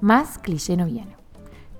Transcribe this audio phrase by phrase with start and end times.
[0.00, 1.14] Más cliché no viene.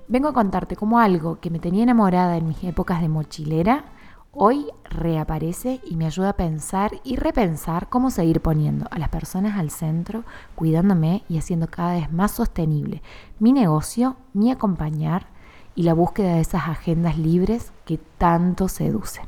[0.07, 3.85] Vengo a contarte cómo algo que me tenía enamorada en mis épocas de mochilera,
[4.31, 9.57] hoy reaparece y me ayuda a pensar y repensar cómo seguir poniendo a las personas
[9.57, 10.23] al centro,
[10.53, 13.01] cuidándome y haciendo cada vez más sostenible
[13.39, 15.25] mi negocio, mi acompañar
[15.73, 19.25] y la búsqueda de esas agendas libres que tanto seducen.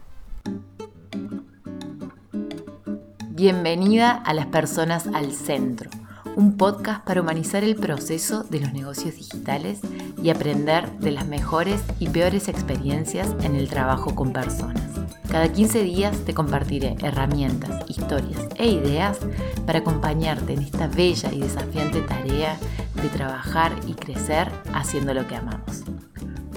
[3.29, 5.89] Bienvenida a las personas al centro
[6.36, 9.79] un podcast para humanizar el proceso de los negocios digitales
[10.21, 14.83] y aprender de las mejores y peores experiencias en el trabajo con personas.
[15.29, 19.19] Cada 15 días te compartiré herramientas, historias e ideas
[19.65, 22.57] para acompañarte en esta bella y desafiante tarea
[23.01, 25.84] de trabajar y crecer haciendo lo que amamos.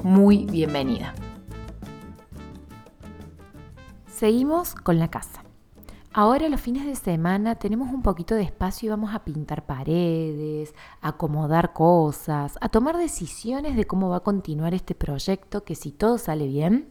[0.03, 1.15] Muy bienvenida.
[4.07, 5.46] Seguimos con la casa.
[6.19, 10.75] Ahora los fines de semana tenemos un poquito de espacio y vamos a pintar paredes,
[11.03, 15.93] a acomodar cosas, a tomar decisiones de cómo va a continuar este proyecto que si
[15.93, 16.89] todo sale bien,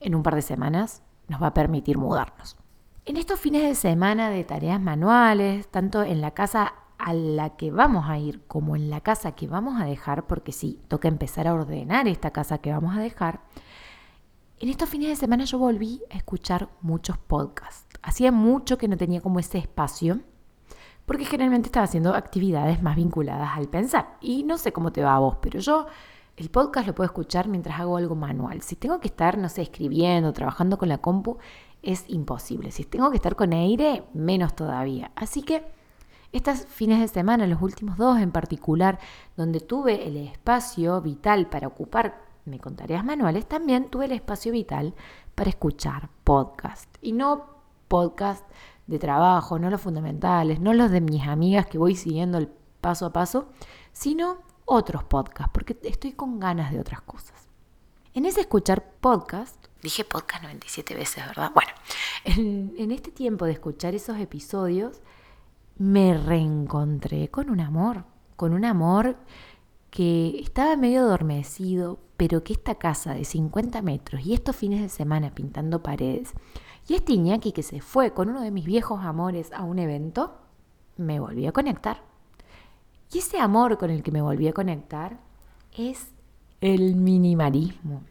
[0.00, 2.58] en un par de semanas nos va a permitir mudarnos.
[3.06, 7.70] En estos fines de semana de tareas manuales, tanto en la casa a la que
[7.70, 11.48] vamos a ir como en la casa que vamos a dejar, porque sí, toca empezar
[11.48, 13.40] a ordenar esta casa que vamos a dejar,
[14.60, 17.98] en estos fines de semana yo volví a escuchar muchos podcasts.
[18.02, 20.20] Hacía mucho que no tenía como ese espacio,
[21.06, 24.18] porque generalmente estaba haciendo actividades más vinculadas al pensar.
[24.20, 25.86] Y no sé cómo te va a vos, pero yo
[26.36, 28.60] el podcast lo puedo escuchar mientras hago algo manual.
[28.60, 31.38] Si tengo que estar, no sé, escribiendo, trabajando con la compu,
[31.82, 32.70] es imposible.
[32.70, 35.10] Si tengo que estar con aire, menos todavía.
[35.16, 35.64] Así que
[36.32, 38.98] estos fines de semana, los últimos dos en particular,
[39.38, 44.52] donde tuve el espacio vital para ocupar me con tareas manuales, también tuve el espacio
[44.52, 44.94] vital
[45.34, 46.94] para escuchar podcast.
[47.00, 47.46] Y no
[47.88, 48.44] podcast
[48.86, 52.48] de trabajo, no los fundamentales, no los de mis amigas que voy siguiendo el
[52.80, 53.48] paso a paso,
[53.92, 57.48] sino otros podcasts, porque estoy con ganas de otras cosas.
[58.12, 61.52] En ese escuchar podcast, dije podcast 97 veces, ¿verdad?
[61.54, 61.70] Bueno,
[62.24, 65.00] en, en este tiempo de escuchar esos episodios,
[65.78, 68.04] me reencontré con un amor,
[68.36, 69.16] con un amor
[69.90, 74.90] que estaba medio adormecido, pero que esta casa de 50 metros y estos fines de
[74.90, 76.34] semana pintando paredes,
[76.86, 80.36] y este Iñaki que se fue con uno de mis viejos amores a un evento,
[80.98, 82.02] me volví a conectar.
[83.10, 85.18] Y ese amor con el que me volví a conectar
[85.74, 86.08] es
[86.60, 88.02] el minimalismo,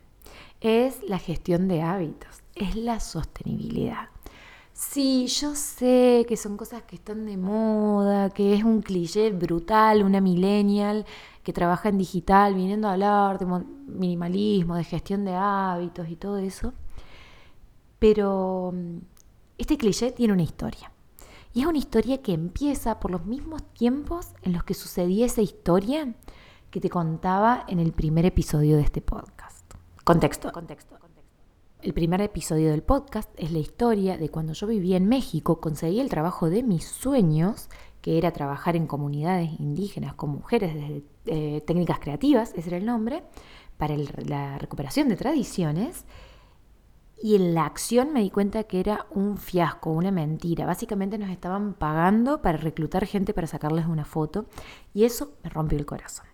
[0.60, 4.10] es la gestión de hábitos, es la sostenibilidad.
[4.80, 10.04] Sí, yo sé que son cosas que están de moda, que es un cliché brutal,
[10.04, 11.06] una millennial
[11.44, 13.46] que trabaja en digital, viniendo a hablar de
[13.88, 16.72] minimalismo, de gestión de hábitos y todo eso.
[18.00, 19.00] Pero mm,
[19.58, 20.94] este cliché tiene una historia.
[21.54, 25.42] Y es una historia que empieza por los mismos tiempos en los que sucedía esa
[25.42, 26.14] historia
[26.72, 29.74] que te contaba en el primer episodio de este podcast.
[30.06, 30.54] Contexto.
[30.54, 31.09] Contexto.
[31.82, 36.02] El primer episodio del podcast es la historia de cuando yo vivía en México, conseguí
[36.02, 37.70] el trabajo de mis sueños,
[38.02, 42.86] que era trabajar en comunidades indígenas con mujeres desde eh, técnicas creativas, ese era el
[42.86, 43.24] nombre,
[43.78, 46.04] para la recuperación de tradiciones.
[47.24, 50.66] Y en la acción me di cuenta que era un fiasco, una mentira.
[50.66, 54.48] Básicamente nos estaban pagando para reclutar gente para sacarles una foto
[54.94, 56.26] y eso me rompió el corazón.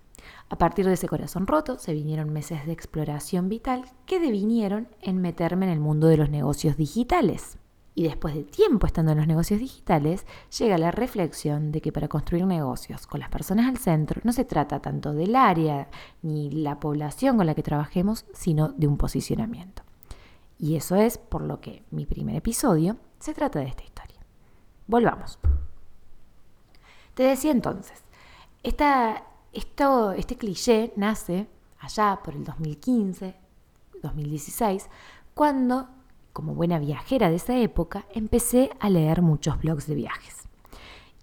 [0.49, 5.19] A partir de ese corazón roto se vinieron meses de exploración vital que devinieron en
[5.19, 7.57] meterme en el mundo de los negocios digitales.
[7.95, 10.25] Y después de tiempo estando en los negocios digitales,
[10.57, 14.45] llega la reflexión de que para construir negocios con las personas al centro no se
[14.45, 15.87] trata tanto del área
[16.21, 19.83] ni la población con la que trabajemos, sino de un posicionamiento.
[20.59, 24.19] Y eso es por lo que mi primer episodio se trata de esta historia.
[24.87, 25.39] Volvamos.
[27.13, 28.03] Te decía entonces,
[28.61, 29.23] esta
[29.55, 31.47] esto, este cliché nace
[31.79, 33.35] allá por el 2015,
[34.01, 34.89] 2016,
[35.33, 35.87] cuando,
[36.33, 40.47] como buena viajera de esa época, empecé a leer muchos blogs de viajes.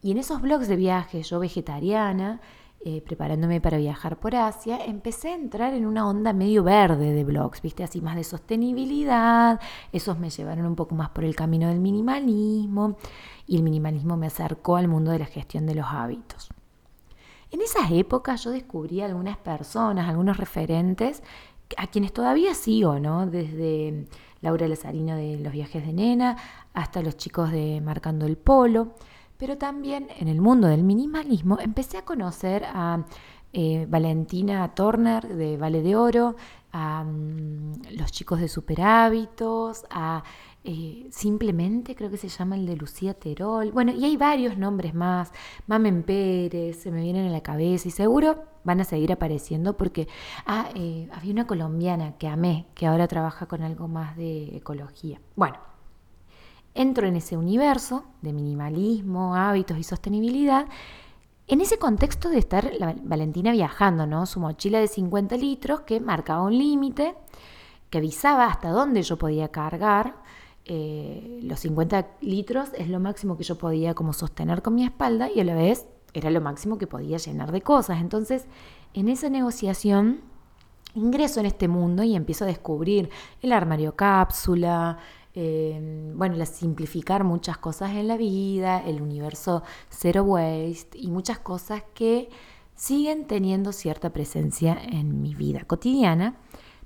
[0.03, 2.41] Y en esos blogs de viajes, yo vegetariana,
[2.85, 7.25] eh, preparándome para viajar por Asia, empecé a entrar en una onda medio verde de
[7.25, 9.61] blogs, viste, así más de sostenibilidad,
[9.93, 12.97] esos me llevaron un poco más por el camino del minimalismo
[13.47, 16.51] y el minimalismo me acercó al mundo de la gestión de los hábitos.
[17.53, 21.23] En esas épocas yo descubrí algunas personas, algunos referentes
[21.77, 23.27] a quienes todavía sigo, ¿no?
[23.27, 24.07] Desde
[24.41, 26.37] Laura Lazarino de Los viajes de nena
[26.73, 28.95] hasta los chicos de Marcando el Polo.
[29.43, 33.05] Pero también en el mundo del minimalismo empecé a conocer a
[33.53, 36.37] eh, Valentina Turner de Vale de Oro,
[36.71, 40.23] a mm, los chicos de Super Hábitos, a
[40.63, 43.73] eh, simplemente creo que se llama el de Lucía Terol.
[43.73, 45.33] Bueno, y hay varios nombres más.
[45.67, 50.07] Mamen Pérez, se me vienen a la cabeza y seguro van a seguir apareciendo porque
[50.47, 55.21] ah, eh, había una colombiana que amé, que ahora trabaja con algo más de ecología.
[55.35, 55.72] Bueno,
[56.75, 60.67] entro en ese universo de minimalismo, hábitos y sostenibilidad.
[61.47, 62.71] En ese contexto de estar
[63.03, 64.27] Valentina viajando, ¿no?
[64.27, 67.15] Su mochila de 50 litros que marcaba un límite,
[67.91, 70.23] que avisaba hasta dónde yo podía cargar
[70.65, 75.29] eh, los 50 litros es lo máximo que yo podía como sostener con mi espalda
[75.31, 78.01] y a la vez era lo máximo que podía llenar de cosas.
[78.01, 78.47] Entonces,
[78.95, 80.21] en esa negociación
[80.95, 83.09] ingreso en este mundo y empiezo a descubrir
[83.41, 84.99] el armario cápsula,
[85.35, 91.83] bueno, la simplificar muchas cosas en la vida, el universo zero waste y muchas cosas
[91.95, 92.29] que
[92.75, 96.37] siguen teniendo cierta presencia en mi vida cotidiana,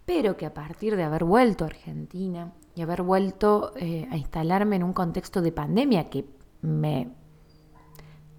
[0.05, 4.77] pero que a partir de haber vuelto a Argentina y haber vuelto eh, a instalarme
[4.77, 6.27] en un contexto de pandemia que
[6.61, 7.11] me,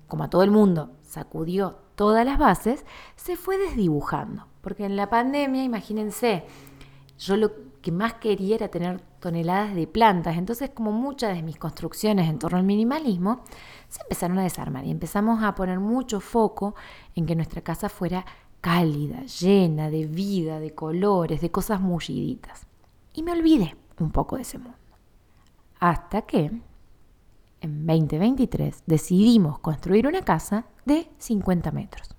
[0.07, 4.47] como a todo el mundo, sacudió todas las bases, se fue desdibujando.
[4.61, 6.45] Porque en la pandemia, imagínense,
[7.17, 7.51] yo lo
[7.81, 10.37] que más quería era tener toneladas de plantas.
[10.37, 13.41] Entonces, como muchas de mis construcciones en torno al minimalismo,
[13.89, 16.75] se empezaron a desarmar y empezamos a poner mucho foco
[17.15, 18.25] en que nuestra casa fuera
[18.61, 22.67] cálida, llena de vida, de colores, de cosas mulliditas.
[23.13, 24.77] Y me olvidé un poco de ese mundo.
[25.79, 26.51] Hasta que
[27.61, 32.16] en 2023 decidimos construir una casa de 50 metros.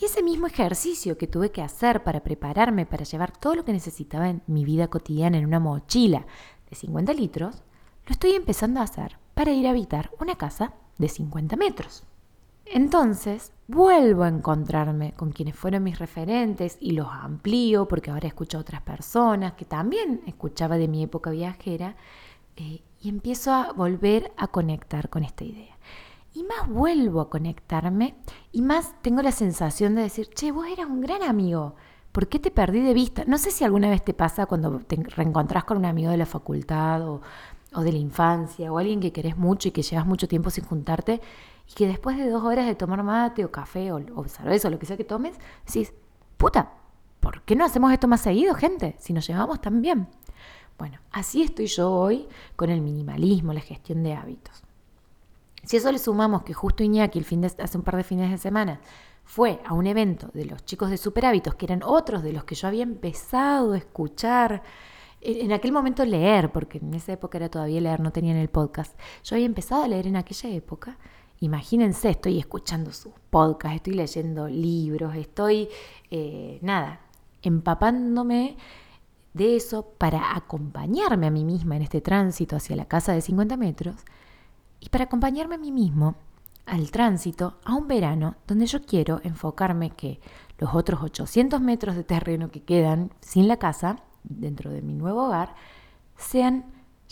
[0.00, 3.72] Y ese mismo ejercicio que tuve que hacer para prepararme para llevar todo lo que
[3.72, 6.26] necesitaba en mi vida cotidiana en una mochila
[6.70, 7.62] de 50 litros,
[8.06, 12.04] lo estoy empezando a hacer para ir a habitar una casa de 50 metros.
[12.64, 18.56] Entonces, vuelvo a encontrarme con quienes fueron mis referentes y los amplío porque ahora escucho
[18.56, 21.96] a otras personas que también escuchaba de mi época viajera
[22.56, 25.76] eh, y empiezo a volver a conectar con esta idea.
[26.32, 28.14] Y más vuelvo a conectarme
[28.52, 31.74] y más tengo la sensación de decir, che, vos eras un gran amigo,
[32.12, 33.24] ¿por qué te perdí de vista?
[33.26, 36.26] No sé si alguna vez te pasa cuando te reencontrás con un amigo de la
[36.26, 37.20] facultad o,
[37.74, 40.64] o de la infancia o alguien que querés mucho y que llevas mucho tiempo sin
[40.64, 41.20] juntarte
[41.68, 44.70] y que después de dos horas de tomar mate o café o, o cerveza o
[44.70, 45.36] lo que sea que tomes,
[45.66, 45.92] decís,
[46.36, 46.74] puta,
[47.18, 48.94] ¿por qué no hacemos esto más seguido, gente?
[48.98, 50.08] Si nos llevamos tan bien.
[50.78, 54.62] Bueno, así estoy yo hoy con el minimalismo, la gestión de hábitos.
[55.64, 58.30] Si eso le sumamos que justo Iñaki el fin de, hace un par de fines
[58.30, 58.80] de semana
[59.24, 62.44] fue a un evento de los chicos de Super Hábitos, que eran otros de los
[62.44, 64.62] que yo había empezado a escuchar,
[65.22, 68.98] en aquel momento leer, porque en esa época era todavía leer, no tenían el podcast.
[69.22, 70.96] Yo había empezado a leer en aquella época
[71.40, 75.70] Imagínense, estoy escuchando sus podcasts, estoy leyendo libros, estoy,
[76.10, 77.00] eh, nada,
[77.40, 78.58] empapándome
[79.32, 83.56] de eso para acompañarme a mí misma en este tránsito hacia la casa de 50
[83.56, 83.96] metros
[84.80, 86.16] y para acompañarme a mí mismo
[86.66, 90.20] al tránsito a un verano donde yo quiero enfocarme que
[90.58, 95.26] los otros 800 metros de terreno que quedan sin la casa, dentro de mi nuevo
[95.26, 95.54] hogar,
[96.16, 96.66] sean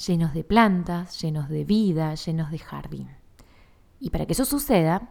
[0.06, 3.08] llenos de plantas, llenos de vida, llenos de jardín.
[4.00, 5.10] Y para que eso suceda,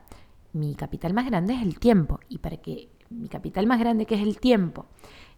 [0.54, 2.20] mi capital más grande es el tiempo.
[2.30, 4.86] Y para que mi capital más grande, que es el tiempo,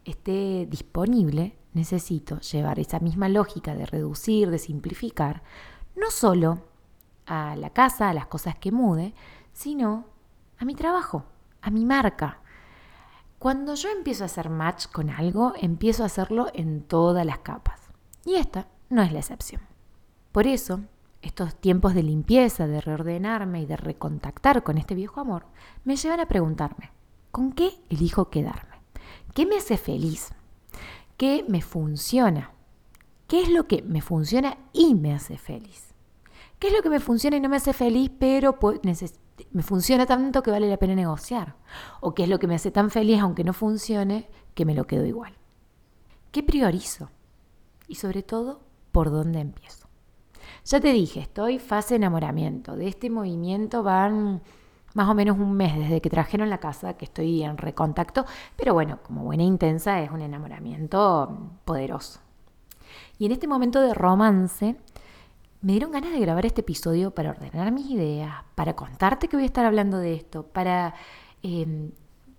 [0.05, 5.41] esté disponible, necesito llevar esa misma lógica de reducir, de simplificar,
[5.95, 6.68] no solo
[7.29, 9.13] a la casa, a las cosas que mude,
[9.53, 10.05] sino
[10.57, 11.25] a mi trabajo,
[11.61, 12.39] a mi marca.
[13.37, 17.79] Cuando yo empiezo a hacer match con algo, empiezo a hacerlo en todas las capas.
[18.25, 19.61] Y esta no es la excepción.
[20.31, 20.81] Por eso,
[21.21, 25.45] estos tiempos de limpieza, de reordenarme y de recontactar con este viejo amor,
[25.85, 26.91] me llevan a preguntarme,
[27.31, 28.81] ¿con qué elijo quedarme?
[29.33, 30.33] ¿Qué me hace feliz?
[31.15, 32.51] ¿Qué me funciona?
[33.27, 35.88] ¿Qué es lo que me funciona y me hace feliz?
[36.59, 38.59] ¿Qué es lo que me funciona y no me hace feliz, pero
[39.51, 41.55] me funciona tanto que vale la pena negociar?
[42.01, 44.85] ¿O qué es lo que me hace tan feliz, aunque no funcione, que me lo
[44.85, 45.33] quedo igual?
[46.31, 47.09] ¿Qué priorizo?
[47.87, 48.59] Y sobre todo,
[48.91, 49.87] ¿por dónde empiezo?
[50.65, 52.75] Ya te dije, estoy fase enamoramiento.
[52.75, 54.41] De este movimiento van
[54.93, 58.25] más o menos un mes desde que trajeron la casa, que estoy en recontacto,
[58.57, 62.19] pero bueno, como buena intensa es un enamoramiento poderoso.
[63.17, 64.75] Y en este momento de romance,
[65.61, 69.43] me dieron ganas de grabar este episodio para ordenar mis ideas, para contarte que voy
[69.43, 70.93] a estar hablando de esto, para
[71.43, 71.91] em,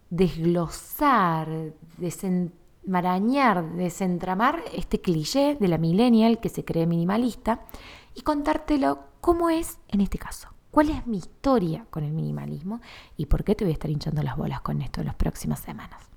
[0.08, 7.60] desglosar, desenmarañar, desentramar este cliché de la millennial que se cree minimalista
[8.14, 10.48] y contártelo cómo es en este caso.
[10.70, 12.80] ¿Cuál es mi historia con el minimalismo
[13.16, 15.60] y por qué te voy a estar hinchando las bolas con esto en las próximas
[15.60, 16.09] semanas?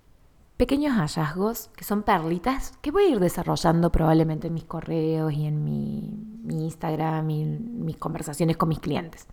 [0.58, 5.46] Pequeños hallazgos que son perlitas que voy a ir desarrollando probablemente en mis correos y
[5.46, 6.12] en mi,
[6.50, 9.28] Instagram y en mis conversaciones con mis clientes.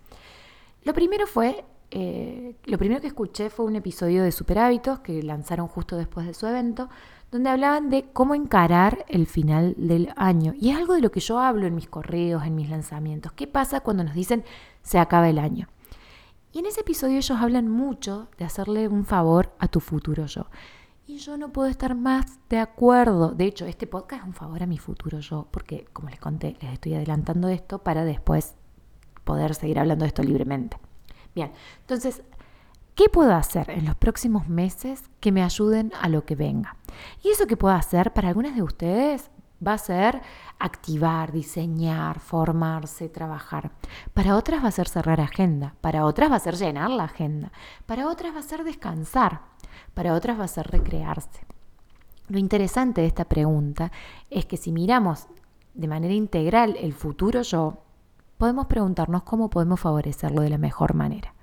[0.83, 5.21] Lo primero fue, eh, lo primero que escuché fue un episodio de Super Hábitos que
[5.21, 6.89] lanzaron justo después de su evento,
[7.31, 10.53] donde hablaban de cómo encarar el final del año.
[10.59, 13.31] Y es algo de lo que yo hablo en mis correos, en mis lanzamientos.
[13.33, 14.43] ¿Qué pasa cuando nos dicen
[14.81, 15.67] se acaba el año?
[16.53, 20.47] Y en ese episodio ellos hablan mucho de hacerle un favor a tu futuro yo.
[21.11, 23.31] Y yo no puedo estar más de acuerdo.
[23.31, 26.55] De hecho, este podcast es un favor a mi futuro yo, porque como les conté,
[26.61, 28.55] les estoy adelantando esto para después
[29.25, 30.77] poder seguir hablando de esto libremente.
[31.35, 31.51] Bien,
[31.81, 32.23] entonces,
[32.95, 36.77] ¿qué puedo hacer en los próximos meses que me ayuden a lo que venga?
[37.21, 39.31] Y eso que puedo hacer para algunas de ustedes
[39.65, 40.21] va a ser
[40.59, 43.71] activar, diseñar, formarse, trabajar.
[44.13, 47.51] Para otras va a ser cerrar agenda, para otras va a ser llenar la agenda,
[47.85, 49.41] para otras va a ser descansar,
[49.93, 51.45] para otras va a ser recrearse.
[52.27, 53.91] Lo interesante de esta pregunta
[54.29, 55.27] es que si miramos
[55.73, 57.77] de manera integral el futuro yo,
[58.37, 61.33] podemos preguntarnos cómo podemos favorecerlo de la mejor manera.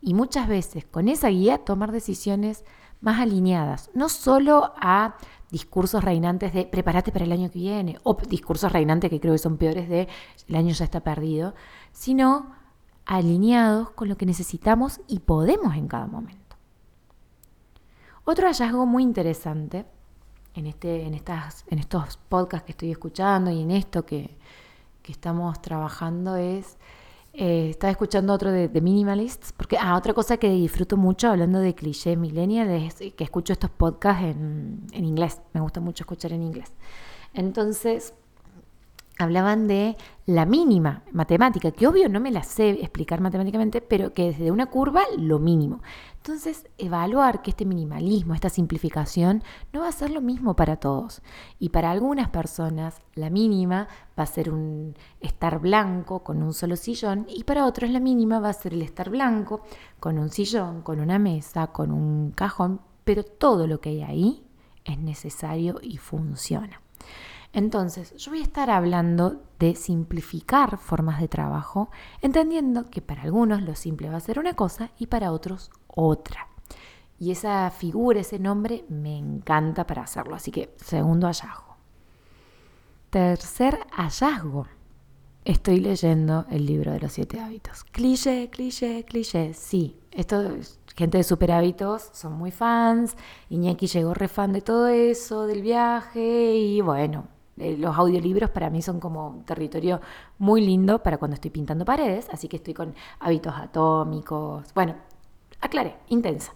[0.00, 2.64] Y muchas veces con esa guía tomar decisiones
[3.00, 5.16] más alineadas, no solo a
[5.50, 9.38] discursos reinantes de prepárate para el año que viene, o discursos reinantes que creo que
[9.38, 10.08] son peores de
[10.48, 11.54] el año ya está perdido,
[11.92, 12.52] sino
[13.04, 16.45] alineados con lo que necesitamos y podemos en cada momento.
[18.28, 19.86] Otro hallazgo muy interesante
[20.54, 24.36] en, este, en, estas, en estos podcasts que estoy escuchando y en esto que,
[25.00, 26.76] que estamos trabajando es
[27.34, 31.76] eh, estaba escuchando otro de, Minimalists, porque, ah, otra cosa que disfruto mucho hablando de
[31.76, 35.40] clichés millennial es que escucho estos podcasts en, en inglés.
[35.52, 36.72] Me gusta mucho escuchar en inglés.
[37.32, 38.12] Entonces,
[39.18, 39.96] hablaban de
[40.26, 44.66] la mínima matemática, que obvio no me la sé explicar matemáticamente, pero que desde una
[44.66, 45.80] curva lo mínimo.
[46.16, 51.22] Entonces, evaluar que este minimalismo, esta simplificación, no va a ser lo mismo para todos.
[51.58, 56.76] Y para algunas personas, la mínima va a ser un estar blanco con un solo
[56.76, 59.62] sillón, y para otros la mínima va a ser el estar blanco
[60.00, 64.46] con un sillón, con una mesa, con un cajón, pero todo lo que hay ahí
[64.84, 66.80] es necesario y funciona.
[67.56, 71.88] Entonces, yo voy a estar hablando de simplificar formas de trabajo,
[72.20, 76.48] entendiendo que para algunos lo simple va a ser una cosa y para otros otra.
[77.18, 80.34] Y esa figura, ese nombre, me encanta para hacerlo.
[80.34, 81.78] Así que, segundo hallazgo.
[83.08, 84.66] Tercer hallazgo.
[85.46, 87.84] Estoy leyendo el libro de los siete hábitos.
[87.84, 89.54] Cliché, cliché, cliché.
[89.54, 90.44] Sí, esto,
[90.94, 93.16] gente de super hábitos son muy fans.
[93.48, 96.54] Iñaki llegó re fan de todo eso, del viaje.
[96.54, 100.00] Y bueno, eh, los audiolibros para mí son como un territorio
[100.38, 104.72] muy lindo para cuando estoy pintando paredes, así que estoy con hábitos atómicos.
[104.74, 104.96] Bueno,
[105.60, 106.52] aclaré, intensa.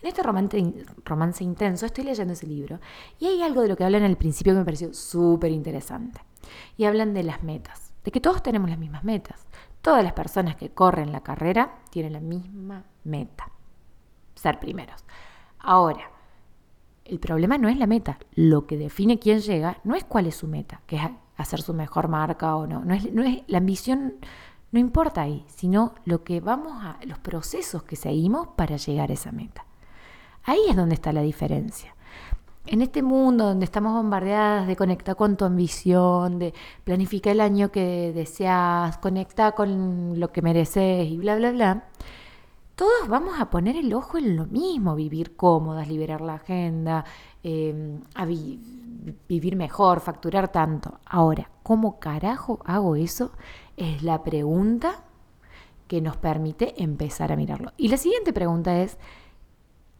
[0.00, 2.80] En este romance, romance intenso estoy leyendo ese libro
[3.18, 6.22] y hay algo de lo que hablan al principio que me pareció súper interesante.
[6.76, 9.46] Y hablan de las metas, de que todos tenemos las mismas metas.
[9.82, 13.50] Todas las personas que corren la carrera tienen la misma meta,
[14.34, 15.04] ser primeros.
[15.58, 16.10] Ahora,
[17.08, 18.18] el problema no es la meta.
[18.34, 21.02] Lo que define quién llega no es cuál es su meta, que es
[21.36, 22.84] hacer su mejor marca o no.
[22.84, 24.14] No es, no es la ambición,
[24.72, 29.14] no importa ahí, sino lo que vamos a, los procesos que seguimos para llegar a
[29.14, 29.64] esa meta.
[30.44, 31.94] Ahí es donde está la diferencia.
[32.66, 36.52] En este mundo donde estamos bombardeadas de conectar con tu ambición, de
[36.84, 41.84] planificar el año que deseas, conectar con lo que mereces y bla, bla, bla,
[42.78, 47.04] todos vamos a poner el ojo en lo mismo, vivir cómodas, liberar la agenda,
[47.42, 48.00] em,
[49.28, 51.00] vivir mejor, facturar tanto.
[51.04, 53.32] Ahora, ¿cómo carajo hago eso?
[53.76, 55.02] Es la pregunta
[55.88, 57.72] que nos permite empezar a mirarlo.
[57.76, 58.96] Y la siguiente pregunta es,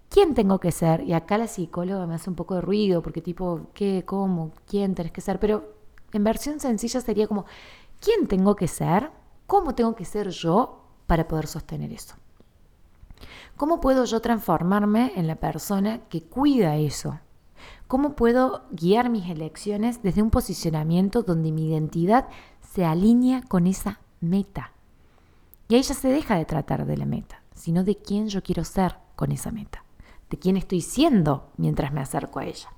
[0.08, 1.02] ¿quién tengo que ser?
[1.02, 4.94] Y acá la psicóloga me hace un poco de ruido, porque tipo, ¿qué, cómo, quién
[4.94, 5.40] tenés que ser?
[5.40, 5.74] Pero
[6.12, 7.44] en versión sencilla sería como,
[8.00, 9.10] ¿quién tengo que ser?
[9.48, 12.14] ¿Cómo tengo que ser yo para poder sostener eso?
[13.56, 17.20] ¿Cómo puedo yo transformarme en la persona que cuida eso?
[17.86, 22.28] ¿Cómo puedo guiar mis elecciones desde un posicionamiento donde mi identidad
[22.60, 24.72] se alinea con esa meta?
[25.68, 28.64] Y ahí ya se deja de tratar de la meta, sino de quién yo quiero
[28.64, 29.84] ser con esa meta,
[30.30, 32.68] de quién estoy siendo mientras me acerco a ella.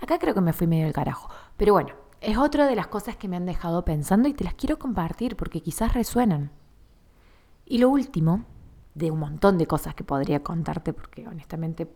[0.00, 3.16] Acá creo que me fui medio del carajo, pero bueno, es otra de las cosas
[3.16, 6.52] que me han dejado pensando y te las quiero compartir porque quizás resuenan.
[7.66, 8.44] Y lo último
[8.94, 11.88] de un montón de cosas que podría contarte porque honestamente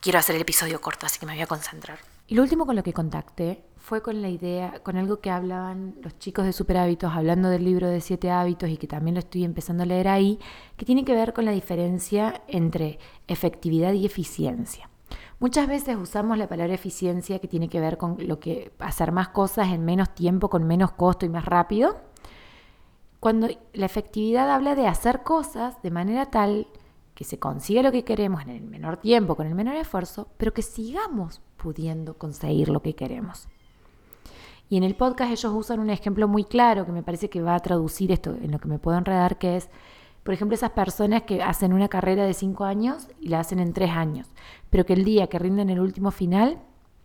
[0.00, 1.98] quiero hacer el episodio corto, así que me voy a concentrar.
[2.26, 5.96] Y lo último con lo que contacté fue con la idea, con algo que hablaban
[6.00, 9.20] los chicos de Super Hábitos, hablando del libro de siete hábitos y que también lo
[9.20, 10.38] estoy empezando a leer ahí,
[10.76, 14.88] que tiene que ver con la diferencia entre efectividad y eficiencia.
[15.40, 19.30] Muchas veces usamos la palabra eficiencia que tiene que ver con lo que hacer más
[19.30, 21.96] cosas en menos tiempo, con menos costo y más rápido.
[23.20, 26.66] Cuando la efectividad habla de hacer cosas de manera tal
[27.14, 30.54] que se consiga lo que queremos en el menor tiempo, con el menor esfuerzo, pero
[30.54, 33.48] que sigamos pudiendo conseguir lo que queremos.
[34.70, 37.54] Y en el podcast ellos usan un ejemplo muy claro que me parece que va
[37.54, 39.68] a traducir esto en lo que me puedo enredar, que es
[40.22, 43.72] por ejemplo, esas personas que hacen una carrera de cinco años y la hacen en
[43.72, 44.28] tres años,
[44.68, 46.58] pero que el día que rinden el último final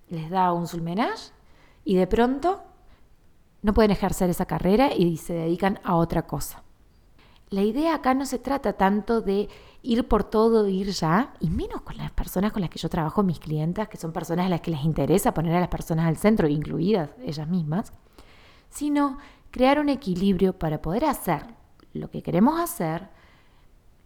[0.10, 1.32] les da un sulmenage
[1.84, 2.64] y de pronto
[3.62, 6.64] no pueden ejercer esa carrera y se dedican a otra cosa.
[7.50, 9.50] La idea acá no se trata tanto de
[9.84, 13.22] ir por todo, ir ya, y menos con las personas con las que yo trabajo,
[13.22, 16.18] mis clientas, que son personas a las que les interesa poner a las personas al
[16.18, 17.94] centro, incluidas ellas mismas,
[18.70, 19.20] sino
[19.52, 21.46] crear un equilibrio para poder hacer
[21.94, 23.10] lo que queremos hacer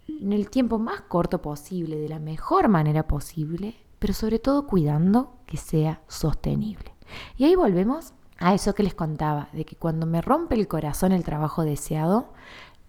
[0.07, 5.37] en el tiempo más corto posible, de la mejor manera posible, pero sobre todo cuidando
[5.45, 6.93] que sea sostenible.
[7.37, 11.11] Y ahí volvemos a eso que les contaba, de que cuando me rompe el corazón
[11.11, 12.33] el trabajo deseado,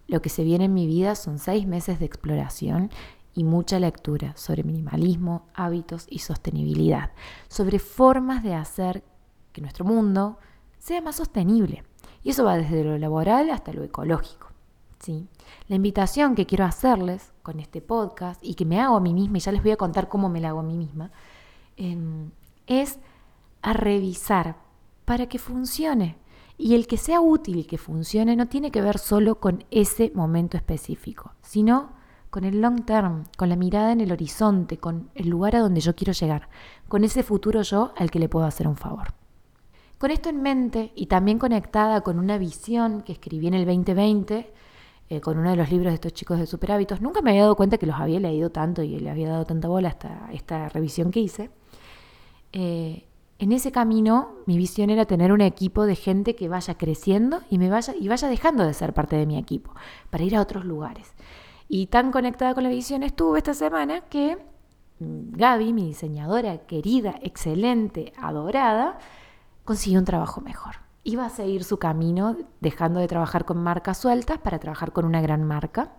[0.07, 2.89] lo que se viene en mi vida son seis meses de exploración
[3.33, 7.11] y mucha lectura sobre minimalismo, hábitos y sostenibilidad,
[7.47, 9.03] sobre formas de hacer
[9.51, 10.37] que nuestro mundo
[10.79, 11.83] sea más sostenible.
[12.23, 14.51] Y eso va desde lo laboral hasta lo ecológico.
[15.67, 19.37] La invitación que quiero hacerles con este podcast y que me hago a mí misma,
[19.37, 21.11] y ya les voy a contar cómo me la hago a mí misma,
[21.77, 22.29] em,
[22.67, 22.99] es
[23.61, 24.57] a revisar
[25.05, 26.17] para que funcione.
[26.57, 30.11] Y el que sea útil y que funcione no tiene que ver solo con ese
[30.13, 31.93] momento específico, sino
[32.29, 35.81] con el long term, con la mirada en el horizonte, con el lugar a donde
[35.81, 36.49] yo quiero llegar,
[36.87, 39.13] con ese futuro yo al que le puedo hacer un favor.
[39.97, 44.53] Con esto en mente y también conectada con una visión que escribí en el 2020,
[45.09, 47.01] eh, con uno de los libros de estos chicos de super hábitos.
[47.01, 49.67] Nunca me había dado cuenta que los había leído tanto y le había dado tanta
[49.67, 51.51] bola hasta esta revisión que hice.
[52.53, 53.05] Eh,
[53.41, 57.57] en ese camino, mi visión era tener un equipo de gente que vaya creciendo y,
[57.57, 59.73] me vaya, y vaya dejando de ser parte de mi equipo
[60.11, 61.15] para ir a otros lugares.
[61.67, 64.37] Y tan conectada con la visión estuve esta semana que
[64.99, 68.99] mm, Gaby, mi diseñadora querida, excelente, adorada,
[69.65, 74.37] consiguió un trabajo mejor iba a seguir su camino dejando de trabajar con marcas sueltas
[74.37, 75.93] para trabajar con una gran marca.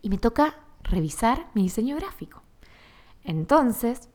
[0.00, 2.42] Y me toca revisar mi diseño gráfico.
[3.24, 4.08] Entonces,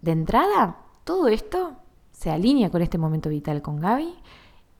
[0.00, 1.76] de entrada, todo esto
[2.12, 4.14] se alinea con este momento vital con Gaby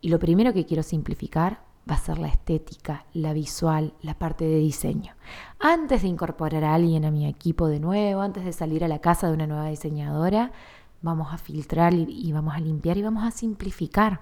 [0.01, 4.45] y lo primero que quiero simplificar va a ser la estética, la visual, la parte
[4.45, 5.15] de diseño.
[5.59, 9.01] Antes de incorporar a alguien a mi equipo de nuevo, antes de salir a la
[9.01, 10.53] casa de una nueva diseñadora,
[11.01, 14.21] vamos a filtrar y, vamos a limpiar y vamos a simplificar.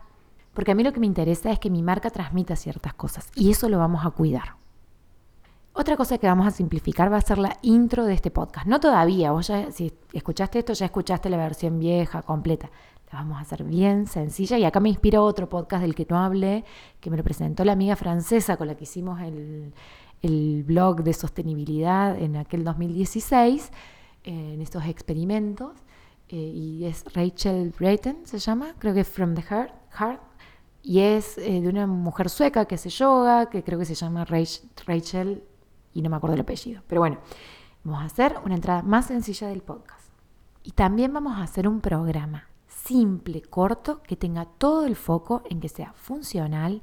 [0.55, 3.51] Porque a mí lo que me interesa es que mi marca transmita ciertas cosas y
[3.51, 4.60] eso lo vamos a cuidar.
[5.73, 8.67] Otra cosa que vamos a simplificar va a ser la intro de este podcast.
[8.67, 12.71] No todavía, vos ya, si escuchaste esto, ya escuchaste la versión vieja, completa.
[13.13, 16.19] La vamos a hacer bien sencilla y acá me inspira otro podcast del que no
[16.19, 16.65] hablé,
[17.01, 19.73] que me lo presentó la amiga francesa con la que hicimos el,
[20.23, 23.71] el blog de sostenibilidad en aquel 2016,
[24.25, 25.73] en estos experimentos.
[26.29, 30.21] Eh, y es Rachel Brayton, se llama, creo que es From the Heart, Heart
[30.83, 34.25] y es eh, de una mujer sueca que hace yoga, que creo que se llama
[34.25, 35.43] Rachel,
[35.93, 36.83] y no me acuerdo el apellido.
[36.87, 37.19] Pero bueno,
[37.85, 40.11] vamos a hacer una entrada más sencilla del podcast.
[40.63, 45.61] Y también vamos a hacer un programa simple, corto, que tenga todo el foco en
[45.61, 46.83] que sea funcional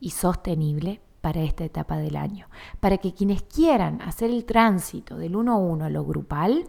[0.00, 2.46] y sostenible para esta etapa del año.
[2.80, 6.68] Para que quienes quieran hacer el tránsito del uno a uno a lo grupal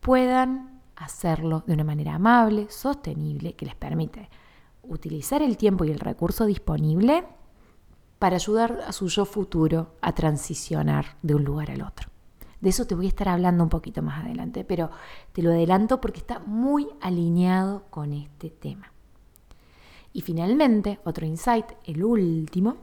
[0.00, 4.28] puedan hacerlo de una manera amable, sostenible, que les permite
[4.82, 7.24] utilizar el tiempo y el recurso disponible
[8.22, 12.08] para ayudar a su yo futuro a transicionar de un lugar al otro.
[12.60, 14.92] De eso te voy a estar hablando un poquito más adelante, pero
[15.32, 18.92] te lo adelanto porque está muy alineado con este tema.
[20.12, 22.76] Y finalmente, otro insight, el último,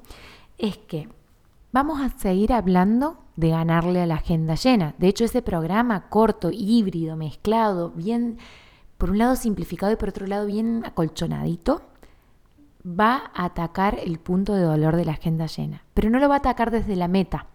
[0.57, 1.07] es que
[1.71, 4.93] vamos a seguir hablando de ganarle a la agenda llena.
[4.97, 8.39] De hecho, ese programa corto, híbrido, mezclado, bien,
[8.97, 11.88] por un lado simplificado y por otro lado bien acolchonadito,
[12.85, 15.83] va a atacar el punto de dolor de la agenda llena.
[15.93, 17.47] Pero no lo va a atacar desde la meta.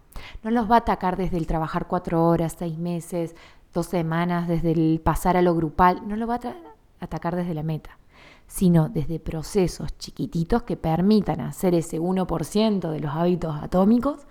[0.42, 3.34] No los va a atacar desde el trabajar cuatro horas, seis meses,
[3.72, 6.06] dos semanas, desde el pasar a lo grupal.
[6.06, 6.54] No lo va a
[7.00, 7.98] atacar desde la meta
[8.46, 14.26] sino desde procesos chiquititos que permitan hacer ese 1% de los hábitos atómicos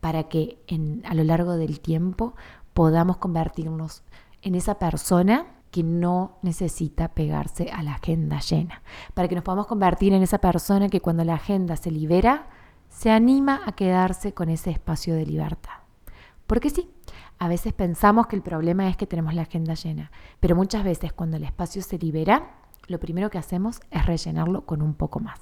[0.00, 0.58] para que
[1.04, 2.34] a lo largo del tiempo
[2.74, 4.02] podamos convertirnos
[4.42, 8.80] en esa persona que no necesita pegarse a la agenda llena,
[9.12, 12.46] para que nos podamos convertir en esa persona que cuando la agenda se libera,
[12.90, 15.72] se anima a quedarse con ese espacio de libertad.
[16.46, 16.88] Porque sí,
[17.40, 21.12] A veces pensamos que el problema es que tenemos la agenda llena, pero muchas veces
[21.12, 22.54] cuando el espacio se libera,
[22.86, 25.40] lo primero que hacemos es rellenarlo con un poco más.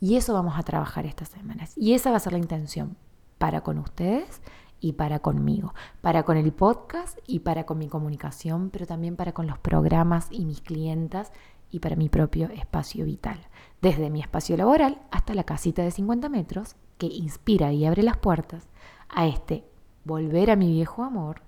[0.00, 1.74] Y eso vamos a trabajar estas semanas.
[1.76, 2.96] Y esa va a ser la intención
[3.36, 4.40] para con ustedes
[4.84, 9.32] y para conmigo, para con el podcast y para con mi comunicación, pero también para
[9.32, 11.32] con los programas y mis clientas
[11.70, 13.38] y para mi propio espacio vital.
[13.80, 18.18] Desde mi espacio laboral hasta la casita de 50 metros que inspira y abre las
[18.18, 18.68] puertas
[19.08, 19.64] a este
[20.04, 21.40] volver a mi viejo amor